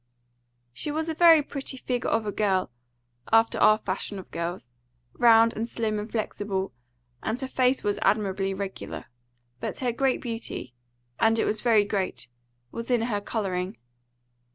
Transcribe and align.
She 0.73 0.89
was 0.89 1.09
a 1.09 1.13
very 1.13 1.43
pretty 1.43 1.77
figure 1.77 2.09
of 2.09 2.25
a 2.25 2.31
girl, 2.31 2.71
after 3.31 3.59
our 3.59 3.77
fashion 3.77 4.17
of 4.17 4.31
girls, 4.31 4.71
round 5.13 5.53
and 5.55 5.69
slim 5.69 5.99
and 5.99 6.11
flexible, 6.11 6.73
and 7.21 7.39
her 7.39 7.47
face 7.47 7.83
was 7.83 7.99
admirably 8.01 8.55
regular. 8.55 9.05
But 9.59 9.77
her 9.77 9.91
great 9.91 10.19
beauty 10.19 10.73
and 11.19 11.37
it 11.37 11.45
was 11.45 11.61
very 11.61 11.83
great 11.83 12.27
was 12.71 12.89
in 12.89 13.03
her 13.03 13.21
colouring. 13.21 13.77